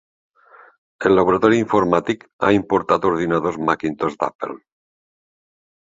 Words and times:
El 1.09 1.13
laboratori 1.19 1.59
informàtic 1.63 2.25
ha 2.47 2.51
importat 2.61 3.07
ordinadors 3.13 3.61
Macintosh 3.69 4.19
d'Apple. 4.25 4.57